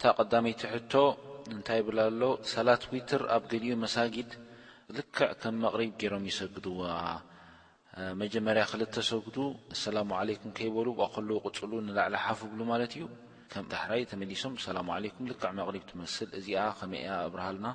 [0.00, 0.92] እታ ቀዳመይቲ ሕቶ
[1.54, 4.30] እንታይ ብላ ሎ ሰላት ዊትር ኣብ ገዲኡ መሳጊድ
[4.96, 6.80] ልክዕ ከም መቕሪብ ገይሮም ይሰግድዋ
[8.22, 9.36] መጀመርያ ክልተ ሰግዱ
[9.74, 10.86] ኣሰላሙ ለይኩም ከይበሉ
[11.16, 13.04] ከልዉ ቅፅሉ ንላዕሊ ሓፍብሉ ማለት እዩ
[13.54, 17.66] ከዳሕራይ ተመሊሶም ኣሰላሙ ለኩም ልክ መሪ ትመስል እዚኣ ከመይ እያ ኣብርሃልና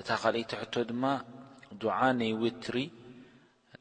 [0.00, 1.04] እታ ካልአይቲ ሕቶ ድማ
[1.84, 2.76] ዱዓ ነይ ዊትሪ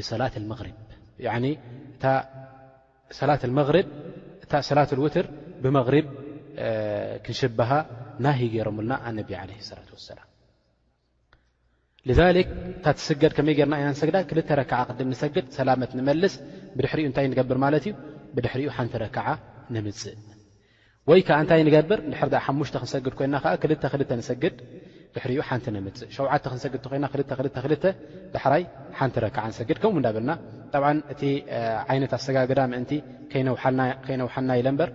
[0.00, 0.22] እሰላ
[3.42, 3.80] እ
[4.68, 5.26] ሰላት ውትር
[5.62, 5.88] ብመር
[7.24, 7.70] ክንሽብሃ
[8.24, 9.18] ናህ ገይሮምና ኣነ
[9.50, 9.60] ላة
[10.08, 10.20] ሰላ
[12.84, 16.34] ታትስገድ ከመይ ርና ኢና ስግዳ ክልተ ረክዓ ቅድም ንሰግድ ሰላመት ንመልስ
[16.76, 17.92] ብድሕሪኡ እንታይ ንገብር ማለት እዩ
[18.36, 19.26] ብድሕርኡ ሓንቲ ረከዓ
[19.74, 20.18] ንምፅእ
[21.10, 21.98] ወይ ከዓ እንታይ ንገብር
[22.32, 24.54] ድ ሓሙሽተ ክንሰግድ ኮይና ክል ክል ንሰግድ
[25.16, 27.30] ብሪኡ ሓንቲ ንምፅእሸተ ክንሰግድ ኮይና ክክ
[28.34, 28.62] ዳሕራይ
[28.98, 30.32] ሓንቲ ረክዓ ንሰጊድ ከምኡ እዳብልና
[31.12, 31.22] እቲ
[31.96, 32.90] ይነት ኣሰጋግዳ ምንቲ
[33.32, 34.90] ከይነውሓልና ኢለበር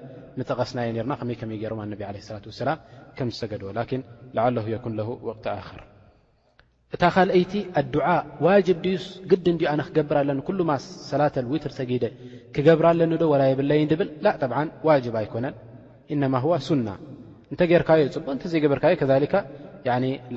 [0.49, 2.69] ጠቀስናየ ና ከመይከመይ ገሮም ላ ሰላ
[3.17, 4.01] ከምዝተገድወ ን
[4.37, 4.93] ላዓለ የኩን
[5.29, 5.45] ወቅት
[5.77, 5.81] ር
[6.95, 7.93] እታ ካይቲ ኣድ
[8.45, 10.39] ዋጅ ዩስ ግዲ እ ኣነ ክገብርለኒ
[10.69, 10.75] ማ
[11.11, 11.91] ሰላተ ዊትር ሰጊ
[12.55, 14.09] ክገብርለኒዶ ወላ የብለይብል
[14.87, 15.55] ዋ ኣይኮነን
[16.15, 16.55] እማ ዋ
[16.87, 16.89] ና
[17.51, 18.85] እንተ ገርካዮ ፅቡ እተዘይገበርዩ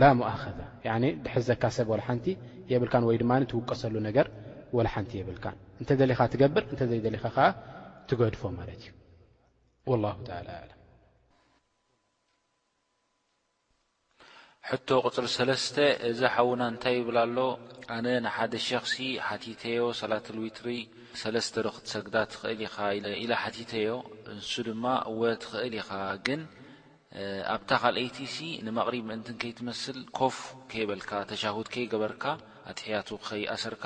[0.01, 2.27] ላ ሞከዛ ብሕዘካ ሰብ ወላ ሓንቲ
[2.73, 4.27] የብልካን ወይ ድማትውቀሰሉ ነገር
[4.77, 7.47] ወላሓንቲ የብልካን እንተዘሊኻ ትገብር እተዘይደሊኻ ከዓ
[8.09, 10.06] ትገድፎ ማለት እዩ ላ
[10.67, 10.71] ለ
[14.71, 15.77] ሕቶ ቅፅሪ ሰለስተ
[16.09, 17.39] እዚ ሓዉና እንታይ ይብላ ኣሎ
[17.97, 18.97] ኣነ ንሓደ ሸክሲ
[19.28, 20.69] ሓቲተዮ ሳላትልዊትሪ
[21.22, 22.77] ሰለስተ ክት ሰግዳ ትኽእል ኢኻ
[23.25, 23.93] ኢ ሓቲተዮ
[24.33, 24.84] እንስ ድማ
[25.21, 25.91] ወ ትክእል ኢኻ
[26.27, 26.43] ግን
[27.54, 30.37] ኣብታ ካልaቲሲ ንመቕሪብ ምእንትከይትመስል ኮፍ
[30.71, 32.25] ከይበልካ ተሻት ከይገበርካ
[32.71, 33.84] ኣትሕያቱ ከይኣሰርካ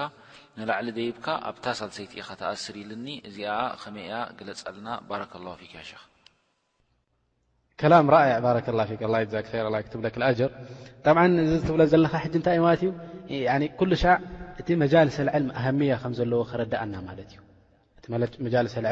[0.59, 3.37] ንላዕሊ ደይብካ ኣብታ ሳልሰይቲኢኸ ተኣስር ኢልኒ እዚ
[3.83, 5.93] ከመይ እኣ ገለፅ ኣለና ባረከ ላه ያሸ
[7.93, 9.37] ላ ራ ባረ ه ዛ
[9.87, 10.31] ክትለክ ር
[11.49, 12.15] እዚትብለ ዘለካ
[12.47, 12.91] ታ ማለት እዩ
[13.81, 14.05] ኩ ሻ
[14.61, 17.31] እቲ መልሰ ዕል ኣያ ከምዘለዎ ክረዳእና ማለት
[18.49, 18.91] እዩ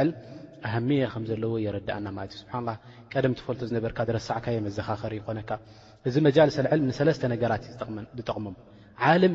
[0.74, 2.54] ኣሃየ ከምዘለዎ የረዳኣና ማለት እዩ ስብሓ
[3.12, 5.50] ቀደም ትፈልቶ ዝነበርካ ረሳዕካየ መዘኻኸሪ ይኾነካ
[6.08, 8.56] እዚ መልሰል ንለስተ ነገራትእዩዝጠቕሞም
[9.10, 9.34] ዓልም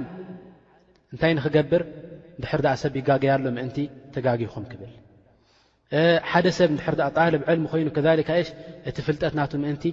[1.13, 1.83] እንታይ ንክገብር
[2.43, 3.77] ድሕር ኣ ሰብ ይጋገያሎ ምእንቲ
[4.15, 4.91] ተጋጊኹም ክብል
[6.31, 8.47] ሓደ ሰብ ድር ጣልብ ዕልሚ ኮይኑ ከካሽ
[8.89, 9.83] እቲ ፍልጠትና ምእንቲ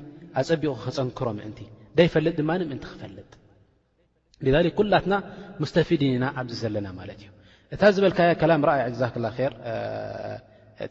[0.41, 1.61] ኣፀቢቑ ክፀንክሮ ምእንቲ
[1.97, 3.29] ዳ ይፈልጥ ድማ ምእንቲ ክፈልጥ
[4.79, 5.15] ኩላትና
[5.71, 7.31] ስተፊድን ኢና ኣብዚ ዘለና ማለት እዩ
[7.75, 8.19] እታ ዝበልካ
[8.67, 9.27] ላ ይ ዛ ክላ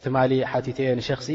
[0.04, 1.28] ትማሊ ሓቲቶ የ ንሸኽሲ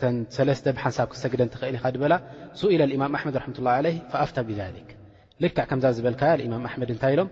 [0.00, 2.14] ተንሰለስተ ብሓንሳብ ክትሰግደን ትኽእል ኢኻ ድበላ
[2.60, 4.88] ሱኢላ ልኢማም ኣሕመድ ራሕትላ ለ ፈኣፍታ ብዛሊክ
[5.42, 7.28] ልክዕ ከምዛ ዝበልካ እማም ኣሕመድ እንታይ ኢሎም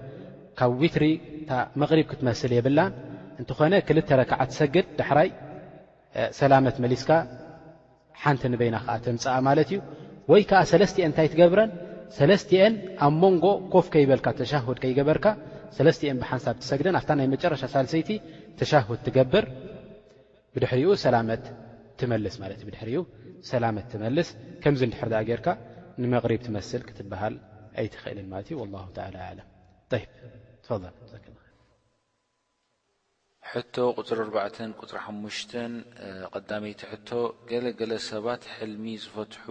[0.58, 1.04] ካብ ዊትሪ
[1.82, 2.92] መቕሪብ ክትመስል የብላን
[3.40, 5.28] እንትኾነ ክልተ ረክዓ ትሰግድ ዳሕራይ
[6.40, 7.10] ሰላመት መሊስካ
[8.22, 9.78] ሓንቲ ንበይና ከዓ ተምፃኣ ማለት እዩ
[10.32, 11.70] ወይ ከዓ ሰለስትኤን እንታይ ትገብረን
[12.18, 12.74] ሰለስትን
[13.06, 15.26] ኣብ መንጎ ኮፍ ከይበልካ ተሻሁድ ከይገበርካ
[15.78, 18.10] ሰለስተን ብሓንሳብ ክሰግደን ኣፍታ ናይ መጨረሻ ሳልሰይቲ
[18.60, 19.44] ተሻሁድ ትገብር
[20.56, 21.44] ብድሕሪኡ ሰላመት
[22.00, 22.92] ትመልስ ማለት እ ድሪ
[23.48, 24.28] ሰላመት ትመልስ
[24.62, 25.48] ከምዚ ንድሕር ዳ ጌይርካ
[26.02, 27.34] ንመሪብ ትመስል ክትበሃል
[27.80, 28.56] ኣይትኽእልን ማለት እዩ
[33.50, 35.52] ሕቶ ቁፅሪ 4 ፅሪ ሓሽተ
[36.34, 37.10] ቀዳመይቲ ሕቶ
[37.50, 39.46] ገለ ገለ ሰባት ሕልሚ ዝፈትሑ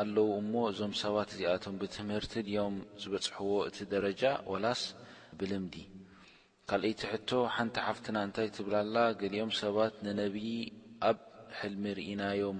[0.00, 4.22] ኣለዉ እሞ እዞም ሰባት እዚኣቶም ብትምህርቲ ድኦም ዝበፅሕዎ እቲ ደረጃ
[4.52, 4.82] ወላስ
[5.40, 5.74] ብልምዲ
[6.70, 10.50] ካልአይቲ ሕቶ ሓንቲ ሓፍትና እንታይ ትብላ ላ ገሊኦም ሰባት ንነብይ
[11.08, 11.18] ኣብ
[11.58, 12.58] ሕልሚ ርእናዮም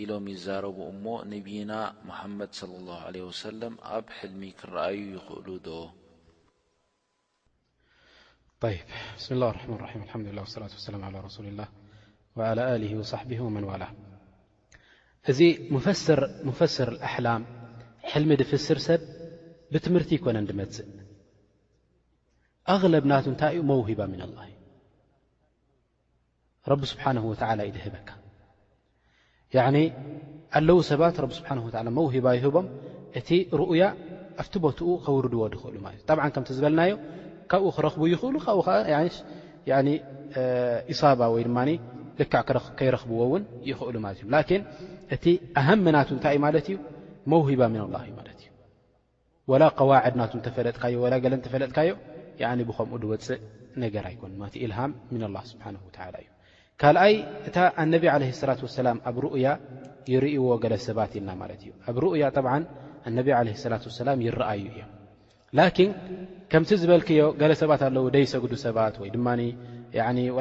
[0.00, 1.72] ኢሎም ይዛረቡ እሞ ነብይና
[2.10, 5.68] መሓመድ صለ ላ ለ ወሰለም ኣብ ሕልሚ ክረኣዩ ይኽእሉ ዶ
[8.62, 11.20] ብስ ላ ማ ላ ላ
[12.58, 13.84] ላ ሊ ላ صሕ ወመንዋላ
[15.30, 15.38] እዚ
[16.06, 17.42] ፈርሙፈስር ኣሕላም
[18.12, 19.02] ሕልሚ ድፍስር ሰብ
[19.72, 20.86] ብትምህርቲ ይኮነ ድመጽእ
[22.80, 24.00] ኣለብናቱ እንታይ እዩ መውሂባ
[26.70, 27.16] ረቢ ስብሓን
[27.58, 28.10] ላ ኢህበካ
[30.58, 31.48] ኣለዉ ሰባት ስሓ
[31.98, 32.66] መውሂባ ይህቦም
[33.18, 33.28] እቲ
[33.60, 33.84] ሩእያ
[34.42, 36.92] ኣብቲ ቦትኡ ከውርድዎ ድኽእሉ ለ እዩ ዓ ከምቲ ዝበለናዮ
[37.50, 38.48] ካብኡ ክረኽቡ ይኽእሉ ካ
[41.20, 41.48] ባ ወይድ
[42.20, 42.48] ልካዕ
[42.78, 44.18] ከይረኽብዎ ውን ይኽእሉ ማለት
[44.54, 44.62] እዩን
[45.14, 45.24] እቲ
[45.60, 46.76] ኣሃምናቱ እንታይ እዩ ማለት እዩ
[47.32, 48.48] መውሂባ ን ላእማለት እዩ
[49.62, 51.90] ላ قዋዕድናቱ እተፈለጥካዮ ገለ እተፈለጥካዮ
[52.68, 53.38] ብከምኡ ድወፅእ
[53.82, 54.32] ነገር ኣይኮን
[54.70, 56.28] ልሃም ምን ላ ስብሓ ላ እዩ
[56.80, 57.14] ካልኣይ
[57.48, 59.48] እታ ኣነብ ለ ላት ሰላም ኣብ ሩእያ
[60.12, 62.24] ይርእይዎ ገለ ሰባት ኢልና ማለት እዩ ኣብ ሩያ
[63.16, 63.18] ነ
[63.72, 64.90] ላ ሰላም ይረአዩ እዮም
[65.58, 65.90] ላኪን
[66.52, 69.26] ከምቲ ዝበልክዮ ገለ ሰባት ኣለዉ ደይሰግዱ ሰባት ወይድማ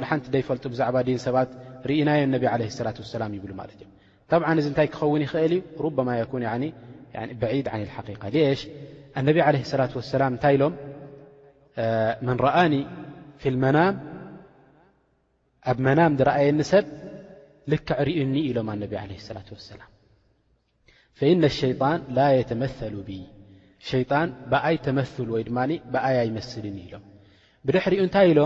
[0.10, 1.50] ሓንቲ ደይፈልጡ ብዛዕባ ዲን ሰባት
[1.90, 3.90] ርእናዮ ነብ ለ ላ ሰላም ይብሉ ማለት እዮ
[4.32, 6.44] ጠብዓ እዚ እንታይ ክኸውን ይኽእል እዩ ሩማ ያኩን
[7.42, 8.04] በድ ነ ሓ
[8.60, 8.64] ሽ
[9.28, 9.88] ነብ ለ ላ
[10.22, 10.74] ላም እንታይ ኢሎም
[12.28, 12.74] መን ረኣኒ
[13.42, 13.96] ፊ መናም
[15.72, 16.86] ኣብ መናም ዝረአየኒ ሰብ
[17.72, 19.82] ልክዕርኡኒ ኢሎም ኣነቢ ለ ላة وሰላ
[21.18, 23.12] فإነ اሸيጣን ላ የተመثሉ ብ
[23.90, 25.58] ሸይጣን ብኣይ ተመል ወይ ድማ
[25.94, 27.04] ብኣይ ኣይመስልኒ ኢሎም
[27.66, 28.40] ብድሕሪ እታይ ሎ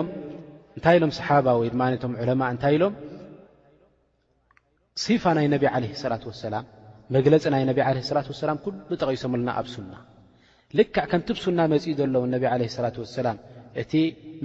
[0.75, 2.93] እንታይ ኢሎም صሓባ ወይ ድቶም ለማ እንታይ ሎም
[5.05, 6.55] صፋ ናይ ነቢ ለه ላة وሰላ
[7.15, 7.77] መግለፂ ናይ ነቢ
[8.17, 9.93] ላة ሰላም ኩሉ ጠቂሶም ለና ኣብ ሱና
[10.77, 13.37] ልካዕ ከምቲ ብሱና መፂኢ ዘሎዉ ነቢ ለ ሰላት ወሰላም
[13.81, 13.91] እቲ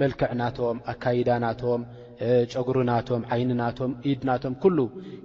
[0.01, 1.81] መልክዕናቶም ኣካይዳናቶም
[2.53, 4.79] ጨጉርናቶም ዓይንናቶም ኢድናቶም ሉ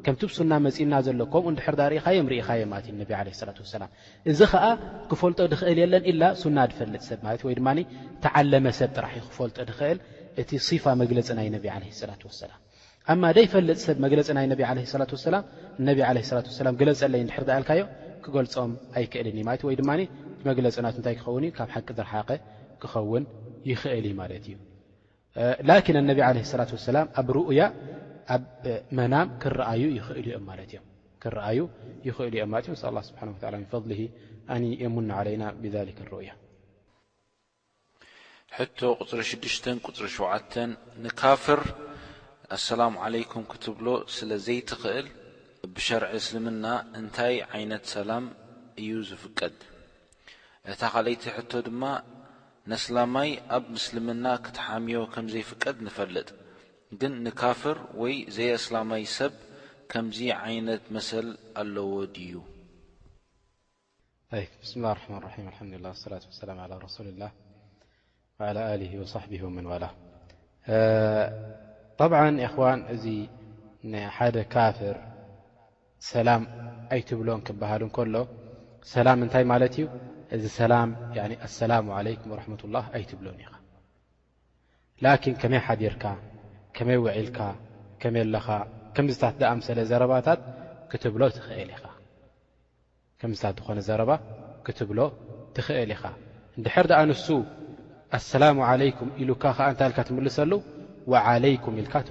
[0.05, 3.85] ከምቲ ብሱና መፂና ዘሎ ከምኡ ንድሕርዳ ርኢካዮም ርኢኻዮም ማለት እ ላ ወሰላ
[4.33, 4.65] እዚ ከዓ
[5.11, 7.69] ክፈልጦ ድኽእል የለን ኢላ ሱና ድፈልጥ ሰብ ማለ ወይድማ
[8.27, 10.01] ተዓለመሰብ ጥራሕ ዩ ክፈልጦ ድኽእል
[10.43, 10.51] እቲ
[10.85, 11.67] ፋ መግለፂ ናይ ነብ
[12.01, 12.53] ለላ ወሰላ
[13.13, 15.37] ኣማ ደይፈልጥ ሰብ መግለፂ ናይ ነ ለ ላ ወሰላ
[15.89, 17.91] ነ ለላ ግለፀለይ ድሕርዳኣልካዮም
[18.27, 19.91] ክገልፆም ኣይክእል ማለ ወድማ
[20.49, 22.31] መግለፅናት ታይ ክኸውን እዩ ካብ ሓቂ ዝረሓቀ
[22.83, 23.25] ክኸውን
[23.71, 24.55] ይኽእል ማለት እዩ
[25.69, 27.63] ላን ነብ ለ ላ ላም ኣብ ርእያ
[28.35, 28.43] ኣብ
[28.99, 29.83] መናም ክክረኣዩ
[32.09, 33.23] ይኽእል እኦም ማ እዮም ስብሓ
[33.73, 34.01] ፈضሊ
[34.55, 36.31] ኣ የሙና ለይና ብክ ርؤያ
[38.57, 40.25] ሕቶ ቁፅሪ 6 ፅሪ ሸ
[41.05, 41.61] ንካፍር
[42.57, 43.87] ኣሰላም ዓለይኩም ክትብሎ
[44.17, 45.07] ስለ ዘይትኽእል
[45.77, 46.65] ብሸርዒ እስልምና
[46.99, 48.25] እንታይ ዓይነት ሰላም
[48.83, 49.57] እዩ ዝፍቀድ
[50.73, 51.83] እታ ኻልይቲ ሕቶ ድማ
[52.71, 56.29] ንኣስላማይ ኣብ ምስልምና ክትሓምዮ ከምዘይፍቀድ ንፈልጥ
[57.01, 59.33] ግን ንካፍር ወይ ዘይኣስላማይ ሰብ
[59.93, 61.29] ከምዚ ዓይነት መሰል
[61.63, 66.15] ኣለዎ ድዩብስምላ ርማ ልምላ ላ ሰላ
[67.09, 67.23] ሊላ
[69.05, 69.15] ወص
[69.47, 69.85] ወመንዋላ
[71.99, 72.13] ብዓ
[72.63, 73.05] ዋን እዚ
[74.19, 74.97] ሓደ ካፍር
[76.13, 76.43] ሰላም
[76.95, 78.15] ኣይትብሎም ክበሃልን ከሎ
[78.95, 79.85] ሰላም እንታይ ማለት እዩ
[80.35, 80.89] እዚ ሰላም
[81.49, 83.51] ኣሰላሙ ዓለይኩም ወራሕመት ላህ ኣይትብሎን ኢኻ
[85.05, 86.05] ላኪን ከመይ ሓዲርካ
[86.77, 87.39] ከመይ ውዒልካ
[88.03, 88.47] ከመይ ኣለኻ
[88.95, 90.41] ከምዝታት ዝኣምሰለ ዘረባታት
[90.91, 91.85] ክትብሎ ትኽእል ኢኻ
[93.21, 94.11] ከምዝታት ዝኾነ ዘረባ
[94.67, 94.99] ክትብሎ
[95.57, 96.05] ትኽእል ኢኻ
[96.57, 97.27] እንድሕር ድኣ ንሱ
[98.19, 100.53] ኣሰላሙ ዓለይኩም ኢሉካ ኸዓ እንታይ ኢልካ ትምልሰሉ
[101.13, 102.03] ወዓለይኩም ኢልካ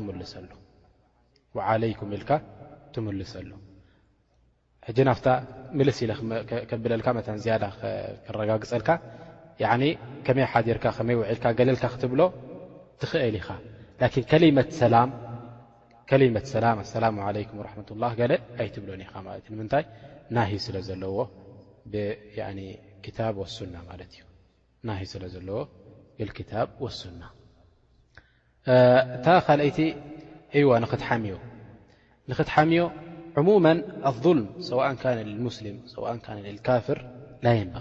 [3.00, 3.50] ትምልሰሉ
[4.88, 5.28] ሕ ናፍታ
[5.78, 6.08] ምልስ ኢ
[6.70, 7.08] ከብለልካ
[7.54, 7.64] ያዳ
[8.26, 8.90] ክረጋግፀልካ
[10.26, 12.22] ከመይ ሓርካ ከመይ ውልካ ገለልካ ክትብሎ
[13.02, 13.50] ትኽእል ኢኻ
[14.42, 14.44] ን
[16.36, 16.66] መት ሰላ
[16.98, 18.22] ኣላ ለይኩም ራላ ገ
[18.62, 19.08] ኣይትብሎን ኢ
[19.54, 19.84] ንምታይ
[20.36, 21.18] ና ስለ ዘለዎ
[22.02, 23.02] እ
[25.16, 25.60] ስለ ዘለዎ
[26.34, 26.52] ብታ
[27.22, 27.28] ና
[29.16, 29.78] እታ ካይቲ
[30.60, 30.86] እዋ ት
[32.40, 32.50] ኽት
[33.48, 34.80] ሙ ኣلظልም ሰء
[35.56, 35.76] ስም
[36.42, 37.00] ء ካፍር
[37.54, 37.76] يንበ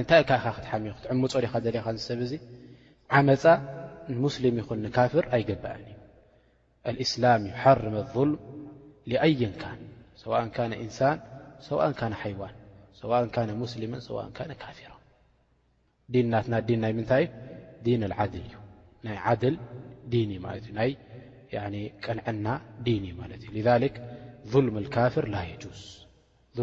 [0.00, 2.32] ንታይ ኻ ክትሓሚ ክትዕምፁ ዲኻ ዘለኻ ሰብ እዚ
[3.18, 3.44] ዓመፃ
[4.12, 5.74] ንሙስሊም ይኹን ንካፍር ኣይገብአ
[6.90, 8.32] እዩ እስላም ሓርም لظልም
[9.26, 9.80] ኣየ ካን
[10.22, 10.32] ሰء
[10.70, 11.18] ነ ኢንሳን
[11.68, 11.78] ሰء
[12.22, 12.54] ሓዋን
[13.00, 13.10] ሰء
[13.72, 14.18] ስሊ ሰء
[14.64, 14.90] ካፊራ
[16.12, 17.24] ዲንናትና ዲን ናይ ምንታይ
[17.84, 18.54] ዲን ዓድል እዩ
[19.06, 19.54] ናይ ዓድል
[20.12, 20.66] ዲን እዩ እዩ
[22.06, 22.48] ቀንዕና
[22.86, 24.62] ዲን እዩ ማለት እዩ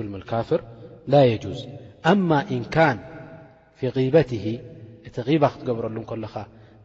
[0.03, 0.62] ልም ካፍር
[1.12, 1.60] ላ የጁዝ
[2.12, 2.98] ኣማ እንካን
[3.77, 4.31] ፊ غበት
[5.08, 6.36] እቲ غባ ክትገብረሉ ከለኻ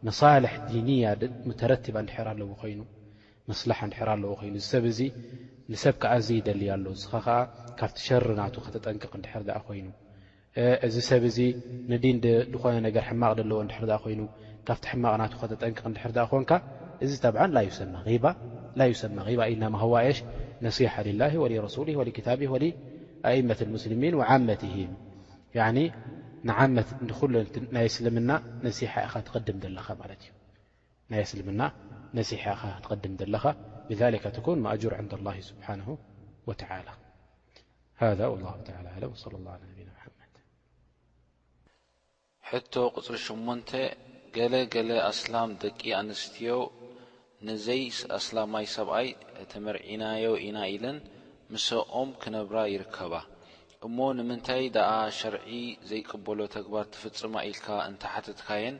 [0.07, 1.03] መሳልሕ ዲንያ
[1.59, 2.73] ተረቲባ እንድር ኣለዎ ይ
[3.51, 4.99] መስላሓ እንድር ኣለዎ ይኑ እዚ ሰብ እዚ
[5.73, 7.27] ንሰብ ከዓ ዝ ይደልያ ኣሎ እዚ ከዓ
[7.79, 9.87] ካብቲ ሸር ናቱ ከተጠንቅቕ እንድሕር ኣ ኮይኑ
[10.87, 11.37] እዚ ሰብ እዚ
[11.93, 12.17] ንዲን
[12.53, 14.21] ድኮነ ነገር ሕማቕ ደለዎ ንድር ኣ ኮይኑ
[14.69, 16.51] ካብቲ ሕማቕ ናቱ ከተጠንቅቕ እንድሕር ኣ ኾንካ
[17.23, 17.47] بعا
[18.75, 20.11] لا يسمى غبة إنما هو
[20.61, 24.97] نسيحة لله ولرسوله ولكتابه ولأئمة المسلمين وعامتهم
[25.55, 25.91] نلمن
[28.79, 29.19] نيحة
[32.79, 33.55] تقم ل
[33.89, 35.97] لذلك تكون مأجور عند الله سبحانه
[36.47, 39.03] وتعالىذا الله تلىلمل
[39.37, 40.11] الله علىنا حم
[42.41, 43.59] حت قر شمن
[44.35, 44.53] جل
[44.91, 45.71] ل أسلام د
[46.09, 46.51] نستي
[47.47, 47.81] ንዘይ
[48.17, 49.07] ኣስላማይ ሰብኣይ
[49.51, 50.97] ተመርዒናዮ ኢና ኢለን
[51.51, 53.13] ምስኦም ክነብራ ይርከባ
[53.85, 55.49] እሞ ንምንታይ ደኣ ሸርዒ
[55.89, 58.77] ዘይቅበሎ ተግባር ትፍፅማ ኢልካ እንታ ሓተትካየን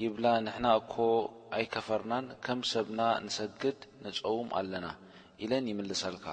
[0.00, 0.94] ይብላ ንሕና እኮ
[1.58, 4.86] ኣይከፈርናን ከም ሰብና ንሰግድ ንፀውም ኣለና
[5.44, 6.26] ኢለን ይምልሰልካ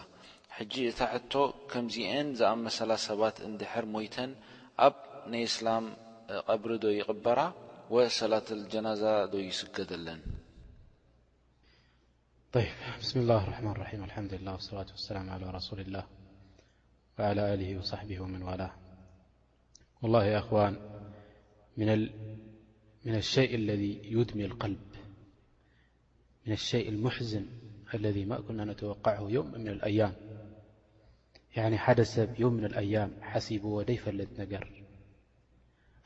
[0.57, 1.33] ሕጂ እታ ሕቶ
[1.71, 4.33] ከምዚአን ዝኣመሰላ ሰባት እንድሕር ሞይተን
[4.88, 4.95] ኣብ
[5.33, 5.85] ናይ እስላም
[6.49, 7.39] ቐብሪ ዶ ይቕበራ
[7.97, 10.19] ወሰላትል ጀናዛ ዶ ይስገደለን
[13.00, 16.06] بسم الله الرحمن الرحيم الحمد لله والصلاة والسلام على رسول الله
[17.20, 18.72] وعلى آله وصحبه ومن والاه
[20.01, 20.74] والله يا إخوان
[23.06, 24.79] من الشيء الذي يدمي القلب
[26.48, 27.46] من الشيء المحزن
[27.94, 30.13] الذي ما كنا نتوقعه يوما من الأيام
[31.56, 34.84] يعني حدس يوم من الأيام حسب وديف لنجر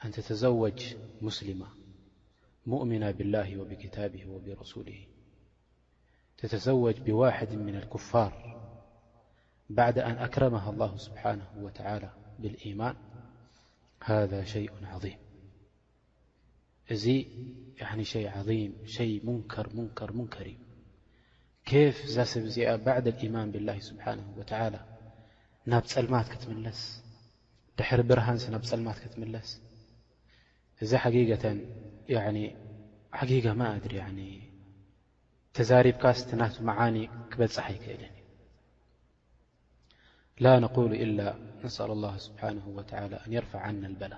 [0.05, 1.67] أن تتزوج مسلمة
[2.65, 5.07] مؤمنة بالله وبكتابه وبرسوله
[6.37, 8.59] تتزوج بواحد من الكفار
[9.69, 12.09] بعد أن أكرمها الله سبحانه وتعالى
[12.39, 12.95] بالإيمان
[14.03, 15.17] هذا شيء عظيم
[16.91, 17.27] ي
[17.77, 20.57] يعني شي عظيم شي منكر منكر منكر ي
[21.65, 24.85] كيف ز سبز بعد الإيمان بالله سبحانه وتعالى
[25.67, 27.03] نب لمات كتملس
[27.77, 29.61] تحر برهنس نب لمات كتملس
[30.83, 31.55] ذ حقيجة
[32.09, 32.55] يعني
[33.11, 34.09] حقيجة ما قدرع
[35.57, 36.95] ተዛሪብካ ስቲ ናት መዓኒ
[37.31, 38.03] ክበፅሓ ኣይክእለ
[40.43, 41.19] ላ ነقሉ إላ
[41.65, 42.47] ነስأل الله ስብሓه
[43.37, 44.13] يርፍዕ عና በላ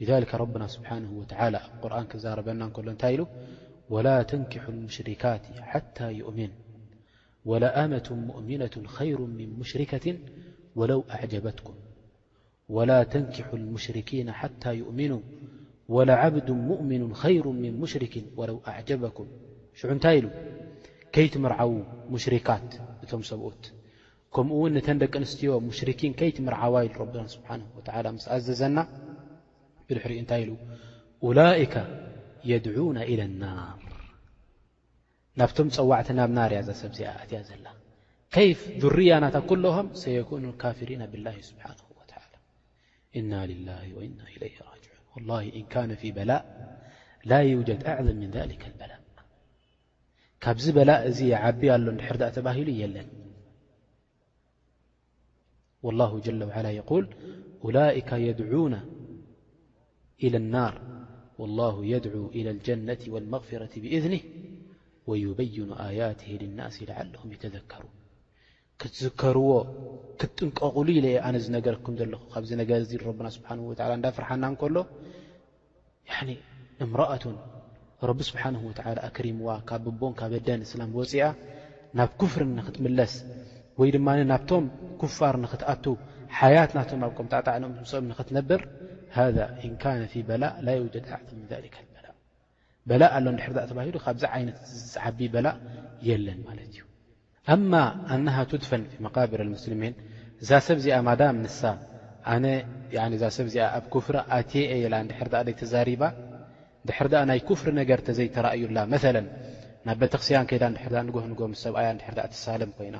[0.00, 3.20] لذلك ربنا سبحانه وتعالى قرآن كزاربنا كل ن ل
[3.94, 6.48] ولا تنكحو المشركات حتى يؤمن
[7.50, 10.06] ولأمة مؤمنة خير من مشركة
[10.78, 11.74] ولو أعجبتكم
[12.76, 15.20] ولا تنكحوا المشركين حتى يؤمنوا
[15.94, 19.26] ولعبد مؤمن خير من مشرك ولو أعجبكم
[19.78, 20.26] شعو نت ل
[21.12, 21.72] كي تمرعو
[22.14, 22.72] مشركات
[23.14, 23.62] م سبت
[24.34, 27.50] ከምኡ ውን ነተን ደቂ ኣንስትዮ ሙሽርኪን ከይ ትምር ዓዋይሉ ና ስብሓ
[28.16, 28.76] ምስ ኣዘዘና
[29.88, 30.52] ብድሪ እንታይ ኢ
[31.26, 31.74] أላئከ
[32.50, 33.78] የድعና إلى لናር
[35.40, 37.66] ናብቶም ፀዋዕቲ ናብ ናር እያ ዛ ሰብዚኣ ኣትያ ዘላ
[38.34, 42.06] ከيፍ ذርያናታ ኩለهም ሰኑ ካፍሪና ብاላه ስብሓه وى
[43.18, 43.32] إና
[43.68, 43.82] ላه
[44.18, 44.36] ና إ
[45.14, 45.42] وله
[45.90, 46.42] ነ ፊ በላء
[47.30, 49.00] ላ يጀድ ኣعዘም من ذك لበላእ
[50.44, 53.08] ካብዚ በላእ እዚ ዓቢ ኣሎ ድሕሪ ተባሂሉ የለን
[55.82, 57.04] والله جل وعل يقول
[57.64, 58.74] أولئك يድعن
[60.24, 60.74] إلى النار
[61.40, 64.22] والله يድعو إلى الجنة والمغفرة بእذنه
[65.08, 67.82] ويبين آيته لናس لعلهم يتذكሩ
[68.82, 69.50] ክትذከርዎ
[70.20, 71.66] ክጥንቀቕሉ إ ኣነነገ
[72.00, 72.70] ዘለኹ ዚ ነገ
[73.24, 74.44] ና ه و እዳ ፍርحና
[74.74, 74.78] ሎ
[76.84, 77.24] እምرأة
[78.08, 78.72] رب سبحنه و
[79.16, 81.14] كሪምዋ ካብ ብቦ ካብ ደን እላ ወፅ
[81.98, 83.12] ናብ كፍር ክትምለስ
[83.80, 84.64] ወይ ድማ ናብቶም
[85.00, 85.84] ክፋር ንኽትኣቱ
[86.38, 88.60] ሓያት ናቶም ኣ ም ጣጣዕኦምምኦም ንክትነብር
[89.66, 91.18] እን ካነ ፊ በላእ ላ ውጀድ ኣ
[91.94, 92.06] በላ
[92.88, 94.58] በላእ ኣሎ ድሕር ተባሂሉ ካብዚ ዓይነት
[94.92, 95.56] ዝዓቢ በላእ
[96.08, 96.82] የለን ማለት እዩ
[97.54, 97.72] ኣማ
[98.14, 99.94] ኣናሃትድፈን መቃብር ሙስልሚን
[100.42, 101.12] እዛ ሰብዚኣ ማ
[101.44, 101.60] ንሳ
[103.18, 105.30] እዛ ሰብዚኣ ኣብ ፍሪ ኣትየላ ድሕር
[105.60, 106.02] ተዛሪባ
[106.90, 108.98] ድሕር ናይ ክፍሪ ነገር ተዘይተራኣዩላ መ
[109.88, 112.98] ናብ በተክስያን ከይዳ ድር ንጎ ንጎሰብኣያ ድር ሳለም ኮይና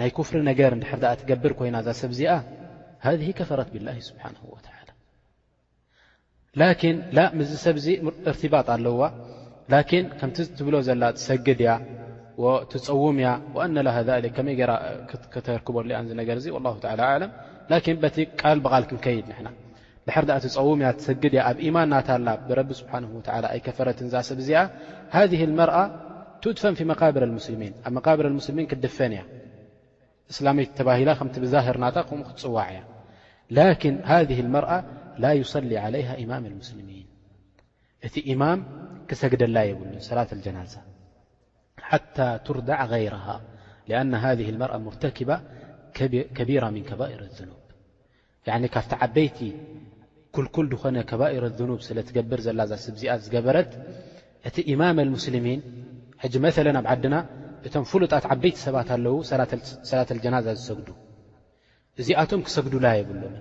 [0.00, 2.30] ናይ ፍ ነገር ድር ትገብር ኮይና ዛ ሰብዚኣ
[3.50, 3.76] ፈረት ብ
[4.08, 4.16] ሰብ
[4.78, 4.88] ኣለ
[7.38, 7.40] ብ
[10.86, 10.88] ዘ
[11.26, 11.70] ሰግድያ
[12.86, 13.28] ፀውምያ
[15.36, 16.10] ይተርክበሉ ያ ብ
[17.84, 17.96] ክድ
[20.56, 20.72] ፀው
[21.32, 21.94] ድያ ኣብ ማን
[23.78, 23.98] ፈት
[26.42, 29.18] تدفن في مقابر السلمين مقابر السلمين كድفن
[30.30, 31.90] እسلم ل هن
[32.42, 32.68] ፅዋع
[33.50, 34.76] لكن هذه المرأ
[35.18, 37.06] لا يصل عليها إمام المسلمين
[38.04, 38.58] እت إمام
[39.08, 40.80] كሰግደل ي صلاة الجنازة
[41.88, 43.36] حتى تردع غيرها
[43.88, 45.36] لأن هذه المرأ مرتكبة
[46.38, 47.62] كبيرة من كبائر الذنوب
[48.64, 49.38] ي ካف عبيت
[50.34, 52.84] كلكل ن كبار الذنوب ل تبر س
[53.34, 53.70] ዝበت
[54.72, 55.60] إمام المسلمين
[56.22, 57.14] ሕጂ መሰለን ኣብ ዓድና
[57.66, 59.16] እቶም ፍሉጣት ዓበይቲ ሰባት ኣለዉ
[59.90, 60.88] ሰላተልጀናዛ ዝሰግዱ
[62.00, 63.34] እዚኣቶም ክሰግዱላ የብሎምን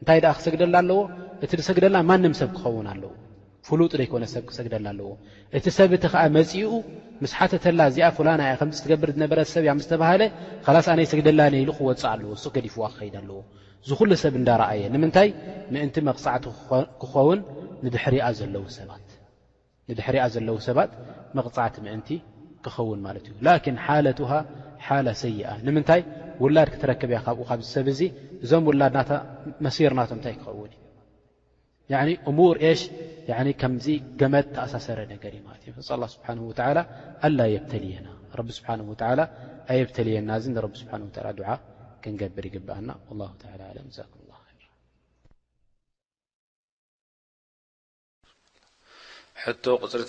[0.00, 0.98] እንታይ ድኣ ክሰግደላ ኣለዎ
[1.44, 3.10] እቲ ድሰግደላ ማንም ሰብ ክኸውን ኣለዎ
[3.66, 5.08] ፍሉጥ ዘይኮነ ሰብ ክሰግደላ ኣለዎ
[5.58, 6.70] እቲ ሰብ እቲ ከዓ መፂኡ
[7.22, 10.22] ምስ ሓተተላ እዚኣ ፍላና ያ ከምዚዝትገብር ዝነበረ ሰብ እያ ምስተባሃለ
[10.66, 13.38] ካላስናይ ሰግደላ ነይሉ ክወፃእ ኣለዎ ንሱ ገዲፍዋ ክኸይድ ኣለዎ
[13.90, 15.30] ዝኹሉ ሰብ እንዳረአየ ንምንታይ
[15.74, 16.44] ምእንቲ መቕፃዕቲ
[17.02, 17.40] ክኸውን
[17.86, 19.03] ንድሕርኣ ዘለዉ ሰባት
[19.92, 20.90] ንድሕሪያ ዘለዉ ሰባት
[21.36, 22.08] መቕፃዕቲ ምእንቲ
[22.64, 24.30] ክኸውን ማለት እዩ ላኪን ሓለትሃ
[24.86, 26.00] ሓላ ሰይኣ ንምንታይ
[26.42, 28.00] ውላድ ክትረክብያ ካብኡ ካብዝሰብ እዚ
[28.44, 29.10] እዞም ውላድና
[29.66, 30.72] መሲርናቶም እታይ ክኸውን
[32.30, 32.82] እሙር ሽ
[33.60, 33.86] ከምዚ
[34.20, 35.76] ገመጥ ተኣሳሰረ ነገር ዩ ማ እዩእ
[36.16, 36.28] ስብሓ
[37.28, 38.08] ኣላ የብተልየና
[38.40, 38.68] ረቢ ስብሓ
[39.72, 40.94] ኣየብተልየና እዚ ንብ ስብሓ
[41.38, 41.60] ድ
[42.04, 43.22] ክንገብር ይግብኣና ለ
[43.96, 44.02] ዛ
[49.46, 50.00] ሕቶ قፅሪ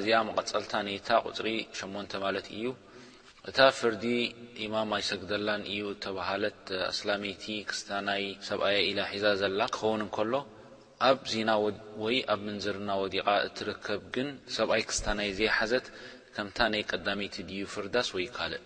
[0.00, 0.74] እዚኣ መቐፀልታ
[1.06, 1.48] ታ ቁፅሪ
[1.80, 2.64] 8 ማለት እዩ
[3.48, 4.04] እታ ፍርዲ
[4.64, 10.32] ኢማም ይሰግደላን እዩ ተባሃለት ኣላይቲ ክስታናይ ሰብኣ ኢላሒዛ ዘላ ክኸውን ከሎ
[11.10, 11.20] ኣብ
[12.46, 15.86] ምንዝርና ወዲቓ እትርከብ ግን ሰብኣይ ክስታናይ ዘይሓዘት
[16.36, 18.62] ከምታ ናይ ቀዳመይቲ ድዩ ፍርዳስ ወይ ካልእ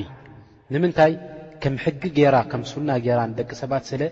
[0.71, 1.13] ንምንታይ
[1.63, 4.03] ከም ሕጊ ገይራ ከም ስውና ገራን ደቂ ሰባት ስእለ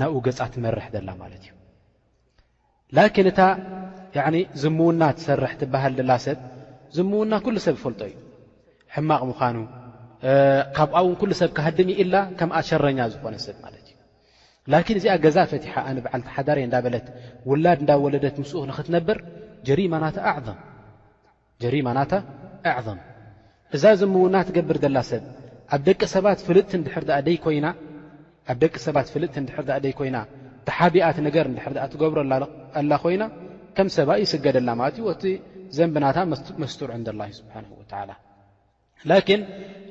[0.00, 1.52] ናብኡ ገፃ ትመርሕ ዘላ ማለት እዩ
[2.96, 3.40] ላኪን እታ
[4.62, 6.38] ዘምውና ትሰርሕ ትብሃል ድላ ሰብ
[6.96, 8.16] ዘምውና ኩሉ ሰብ ፈልጦ እዩ
[8.94, 9.56] ሕማቕ ምዃኑ
[10.76, 13.96] ካብኣ እውን ኩሉ ሰብ ካሃድሚ ኢላ ከምኣ ሸረኛ ዝኾነ ሰብ ማለት እዩ
[14.74, 17.06] ላኪን እዚኣ ገዛ ፈቲሓ ኣንበዓል ቲሓዳርየ እንዳበለት
[17.50, 19.18] ውላድ እንዳ ወለደት ምስኡ ንኽትነብር
[19.68, 20.34] ጀማናታ ኣ
[21.62, 22.12] ጀሪማናታ
[22.72, 22.98] ኣዕም
[23.76, 25.22] እዛ ዝምዉና ትገብር ዘላ ሰብ
[25.74, 27.04] ኣብ ደቂ ሰባት ፍልጥቲ ንድሕር
[29.76, 30.16] ኣ ደይ ኮይና
[30.68, 32.18] ተሓቢኣት ነገር ንድሕር ኣ ትገብሮ
[32.80, 33.24] ኣላ ኮይና
[33.76, 35.24] ከም ሰባ ይስገደላ ማለት እዩ ወቲ
[35.76, 36.18] ዘንብናታ
[36.62, 37.64] መስቱር ዕንዲላ ስብሓን
[38.00, 38.10] ዓላ
[39.10, 39.40] ላኪን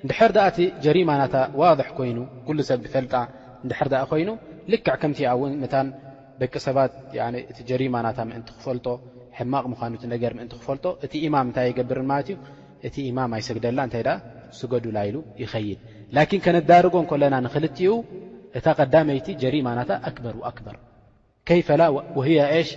[0.03, 3.13] እንድሕር ዳኣ እቲ ጀሪማናታ ዋضሕ ኮይኑ ኩሉ ሰብ ፈልጣ
[3.65, 4.29] ንድሕር ኣ ኮይኑ
[4.71, 5.87] ልክዕ ከምቲኣ ውን ምታን
[6.41, 6.91] ደቂ ሰባት
[7.51, 8.87] እቲ ጀሪማናታ ምእንቲ ክፈልጦ
[9.39, 12.37] ሕማቕ ምዃኑቲ ነገር ምእንቲ ክፈልጦ እቲ ኢማም እንታይ ይገብርን ማለት እዩ
[12.87, 14.03] እቲ ኢማም ኣይሰግደላ እንታይ
[14.59, 15.79] ስገዱላ ኢሉ ይኸይድ
[16.15, 17.77] ላኪን ከነዳርጎን ኮለና ንክልኡ
[18.57, 20.75] እታ ቀዳመይቲ ጀሪማናታ ኣክበር ኣክበር
[21.47, 21.83] ከይፈላ
[22.67, 22.71] ሽ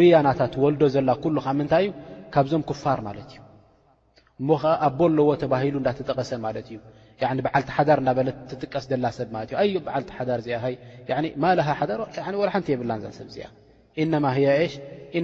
[0.00, 1.92] ርያናታ ትወልዶ ዘላ ኩሉ ከ ምንታይ እዩ
[2.34, 3.40] ካብዞም ክፋር ማለት እዩ
[4.40, 6.78] እሞ ከ ኣቦለዎ ተባሂሉ እዳተጠቐሰ ማለት እዩ
[7.46, 9.38] በዓልቲ ሓዳር እዳበለ ትጥቀስ ደላ ሰ ማ
[9.86, 10.64] በዓልቲ ሓዳር እዚኣ
[11.42, 11.58] ማሃ
[12.48, 13.48] ርሓንቲ የብላን ሰብ ዚኣ
[14.26, 15.22] ማ ይሸን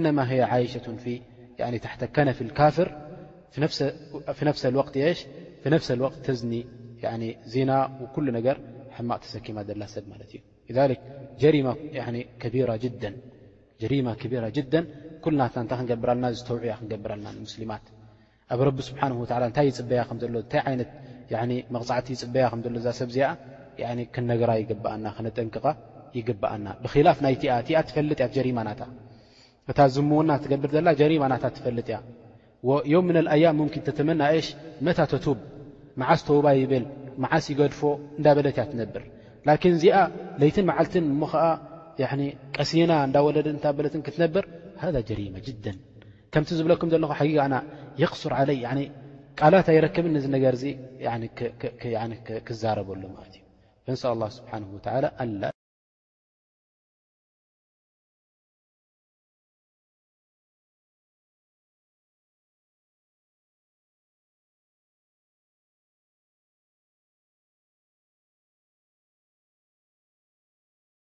[1.85, 2.89] ታ ከነፊ ካፍር
[3.57, 3.59] ት
[6.25, 6.53] ተዝኒ
[7.53, 7.71] ዜና
[8.37, 8.55] ነገር
[8.97, 10.37] ሕማቕ ተሰኪማ ላ ሰብ ማት እዩ
[13.81, 14.09] ጀማ
[15.39, 17.27] ና ታይ ክገብርልና ዝተውዕያ ክገብርልና
[17.61, 17.85] ሊማት
[18.53, 20.01] ኣብ ረቢ ስብሓታይ ይፅበያ
[20.35, 20.53] ሎታ
[21.75, 23.17] መቕፃዕቲ ይፅበያ ሎ ሰብዚ
[24.31, 25.55] ነገራ ይግብኣና ክነጠንቅ
[26.19, 27.35] ይግብኣና ብላፍ ይ
[27.97, 28.69] ፈጥያ ጀማና
[29.71, 30.77] እታ ዝሙውና ትገብር ዘ
[31.13, 31.33] ጀማና
[31.65, 31.97] ፈጥእያ
[32.91, 34.47] ዮም ምን ልኣያም ሙምን ተተመና እሽ
[34.85, 35.37] መታ ተቱብ
[36.01, 36.85] መዓስ ተውባ ይብል
[37.23, 37.81] መዓስ ይገድፎ
[38.17, 39.03] እንዳ በለት እያ ትነብር
[39.47, 39.97] ላኪን እዚኣ
[40.41, 41.45] ለይትን መዓልትን እሞ ከዓ
[42.57, 44.43] ቀሲና እዳ ወለድ እታ በለትን ክትነብር
[44.83, 45.65] ሃذ ጀሪማ ጅደ
[46.33, 47.55] ከምቲ ዝብለኩም ዘለኹ ሓጊጋና
[48.01, 48.59] የኽሱር ዓለይ
[49.41, 50.65] ቃላት ኣይረክብን እ ነገር ዚ
[52.47, 53.43] ክዛረበሉ ማለት እዩ
[53.93, 54.03] እንሳ
[54.39, 55.55] ስብሓ